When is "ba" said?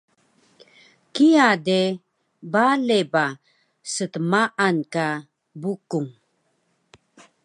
3.13-3.25